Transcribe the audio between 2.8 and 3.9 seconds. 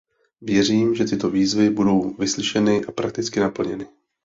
a prakticky naplněny.